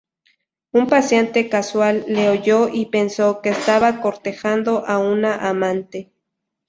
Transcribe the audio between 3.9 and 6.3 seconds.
cortejando a una amante.